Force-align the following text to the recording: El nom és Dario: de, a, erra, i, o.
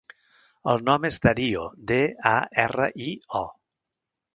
El 0.73 0.81
nom 0.87 1.05
és 1.11 1.21
Dario: 1.27 1.67
de, 1.95 2.01
a, 2.33 2.35
erra, 2.67 2.93
i, 3.11 3.15
o. 3.45 3.49